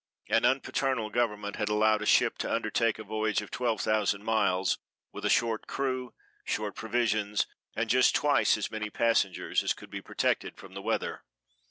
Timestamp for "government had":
1.11-1.69